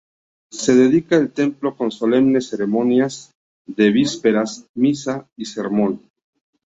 [0.51, 3.29] Se dedica el templo con solemnes ceremonias
[3.67, 6.01] de vísperas, misa y sermón.